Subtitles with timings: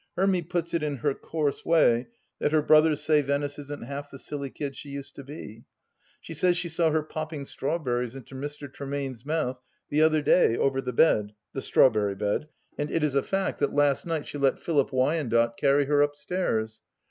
[0.17, 2.07] Hermy puts it, in her coarse way,
[2.39, 5.65] that her brothers say Venice isn't half the silly kid she used to be.
[6.19, 8.67] She says she saw her popping strawberries into Mr.
[8.73, 9.61] Tremaine's mouth
[9.93, 12.47] tbfi other day over the be4— ^the strawberry bed—
[12.79, 14.91] and it i^ 72 TlUB liAST DITCH a fact that last night she let Philip
[14.91, 16.81] Wyandotte carry her upstairs.